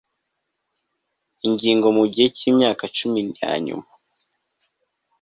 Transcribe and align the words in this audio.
ingingo 1.47 1.87
mu 1.97 2.05
gihe 2.11 2.27
cy 2.37 2.43
imyaka 2.49 2.83
cumi 2.97 3.19
ya 3.39 3.51
nyuma 3.65 3.89